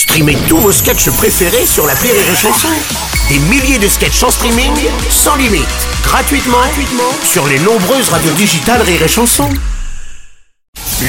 [0.00, 2.68] Streamez tous vos sketchs préférés sur la Rire et Chanson.
[3.28, 4.72] Des milliers de sketchs en streaming,
[5.10, 5.68] sans limite,
[6.02, 9.46] gratuitement, gratuitement sur les nombreuses radios digitales Rire et Chanson.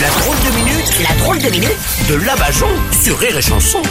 [0.02, 1.78] La drôle de minute, la drôle de minute
[2.10, 2.68] de Labajon
[3.02, 3.82] sur Rire et Chanson.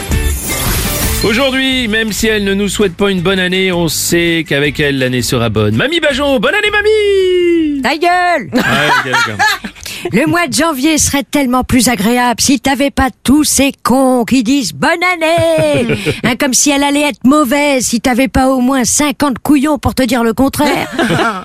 [1.24, 4.98] Aujourd'hui, même si elle ne nous souhaite pas une bonne année, on sait qu'avec elle,
[4.98, 5.76] l'année sera bonne.
[5.76, 9.12] Mamie Bajon, bonne année mamie Ta gueule Ouais.
[10.12, 14.42] Le mois de janvier serait tellement plus agréable si t'avais pas tous ces cons qui
[14.42, 18.84] disent bonne année Hein, Comme si elle allait être mauvaise si t'avais pas au moins
[18.84, 20.88] 50 couillons pour te dire le contraire.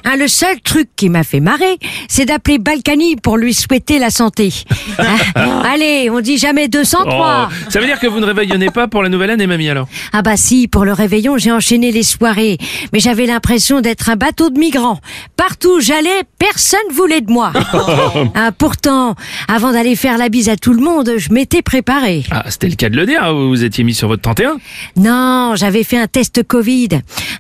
[0.05, 4.09] Hein, le seul truc qui m'a fait marrer, c'est d'appeler Balkany pour lui souhaiter la
[4.09, 4.53] santé.
[4.97, 7.49] Hein, Allez, on dit jamais 203.
[7.49, 9.87] Oh, ça veut dire que vous ne réveillonnez pas pour la nouvelle année, mamie, alors?
[10.13, 12.57] Ah bah si, pour le réveillon, j'ai enchaîné les soirées.
[12.93, 14.99] Mais j'avais l'impression d'être un bateau de migrants.
[15.35, 17.51] Partout où j'allais, personne voulait de moi.
[18.47, 19.15] Ah, pourtant,
[19.47, 22.25] avant d'aller faire la bise à tout le monde, je m'étais préparée.
[22.29, 24.57] Ah, c'était le cas de le dire, vous vous étiez mis sur votre 31
[24.97, 26.89] Non, j'avais fait un test Covid.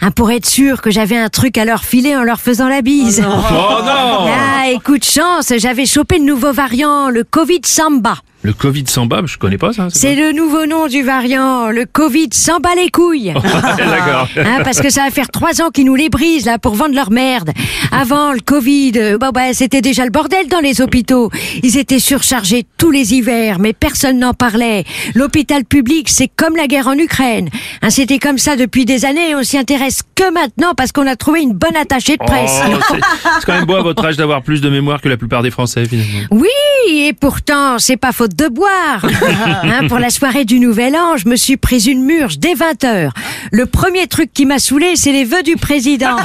[0.01, 2.81] Hein, pour être sûr que j'avais un truc à leur filer en leur faisant la
[2.81, 3.23] bise.
[3.23, 8.15] Oh non Ah, écoute chance, j'avais chopé le nouveau variant, le Covid Samba.
[8.45, 9.87] Le Covid sans bas, je connais pas ça.
[9.89, 13.33] C'est le nouveau nom du variant, le Covid Samba les couilles.
[13.77, 14.27] D'accord.
[14.37, 16.93] Hein, parce que ça va faire trois ans qu'ils nous les brisent là pour vendre
[16.93, 17.49] leur merde.
[17.91, 21.31] Avant le Covid, euh, bon bah c'était déjà le bordel dans les hôpitaux.
[21.63, 24.83] Ils étaient surchargés tous les hivers, mais personne n'en parlait.
[25.15, 27.49] L'hôpital public, c'est comme la guerre en Ukraine.
[27.81, 29.29] Hein, c'était comme ça depuis des années.
[29.31, 32.25] et On s'y intéresse que maintenant parce qu'on a trouvé une bonne attachée de Oh,
[32.27, 32.61] presse.
[32.89, 32.99] c'est
[33.39, 35.51] c'est quand même beau à votre âge d'avoir plus de mémoire que la plupart des
[35.51, 36.19] Français, finalement.
[36.31, 36.49] Oui,
[36.87, 39.05] et pourtant, c'est pas faute de boire.
[39.63, 42.83] Hein, pour la soirée du Nouvel An, je me suis prise une murge dès 20
[42.83, 43.13] heures.
[43.51, 46.15] Le premier truc qui m'a saoulé, c'est les vœux du président.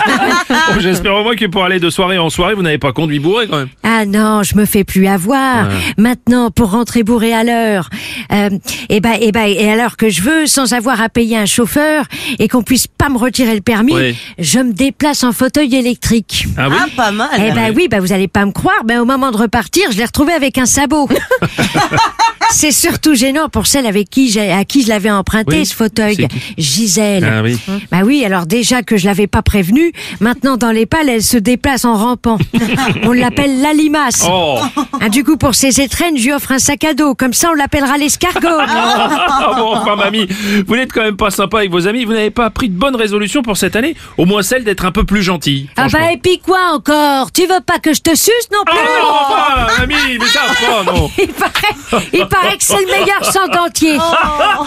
[0.49, 3.19] Bon, J'espère au moins que pour aller de soirée en soirée, vous n'avez pas conduit
[3.19, 3.69] bourré, quand même.
[3.83, 5.69] Ah non, je me fais plus avoir.
[5.97, 7.89] Maintenant, pour rentrer bourré à l'heure,
[8.33, 8.51] euh,
[8.89, 11.47] et ben, et ben, et à l'heure que je veux, sans avoir à payer un
[11.47, 12.05] chauffeur
[12.39, 14.17] et qu'on puisse pas me retirer le permis, Oui.
[14.39, 16.47] je me déplace en fauteuil électrique.
[16.57, 17.29] Ah oui Ah, pas mal.
[17.39, 19.97] Eh ben oui, ben vous allez pas me croire, ben au moment de repartir, je
[19.97, 21.11] l'ai retrouvé avec un sabot.
[22.53, 25.75] C'est surtout gênant pour celle avec qui j'ai, à qui je l'avais emprunté Oui, ce
[25.75, 26.27] fauteuil,
[26.59, 27.25] Gisèle.
[27.31, 27.59] Ah oui.
[27.91, 31.37] Bah oui, alors déjà que je l'avais pas prévenue, maintenant dans les pales, elle se
[31.37, 32.39] déplace en rampant.
[33.05, 34.27] On l'appelle la limace.
[34.29, 34.59] Oh
[35.01, 37.15] Ah, du coup, pour ses étrennes, je lui offre un sac à dos.
[37.15, 38.41] Comme ça, on l'appellera l'escargot.
[39.43, 40.27] Ah bon, enfin, mamie,
[40.67, 42.05] vous n'êtes quand même pas sympa avec vos amis.
[42.05, 44.93] Vous n'avez pas pris de bonnes résolutions pour cette année Au moins celle d'être un
[44.93, 45.69] peu plus gentil.
[45.77, 47.33] Ah bah et puis quoi encore?
[47.33, 48.79] Tu veux pas que je te suce non Ah plus?
[48.81, 51.11] non, enfin, mamie, mais ça, pas, non.
[51.19, 53.97] il, paraît, il paraît que c'est le meilleur sang dentier.
[53.99, 54.67] Oh non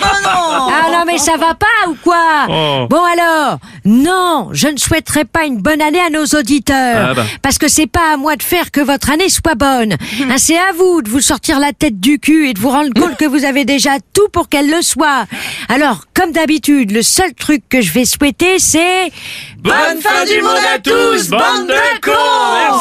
[0.69, 2.17] Ah non mais ça va pas ou quoi
[2.49, 2.87] Oh.
[2.89, 7.09] Bon alors, non, je ne souhaiterais pas une bonne année à nos auditeurs.
[7.11, 7.23] Ah bah.
[7.41, 9.93] Parce que c'est pas à moi de faire que votre année soit bonne.
[9.93, 12.93] Hein, c'est à vous de vous sortir la tête du cul et de vous rendre
[12.93, 15.25] compte que vous avez déjà tout pour qu'elle le soit.
[15.69, 19.11] Alors, comme d'habitude, le seul truc que je vais souhaiter, c'est...
[19.59, 22.11] Bonne fin du monde à tous, bande de cons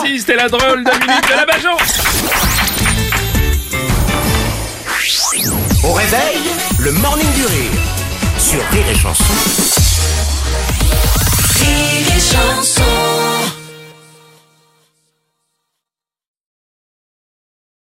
[0.02, 1.76] Merci, c'était la drôle de minute de la Bajon
[5.82, 6.42] Au réveil,
[6.78, 7.70] le morning du rire
[8.36, 9.24] sur Rire et Chanson.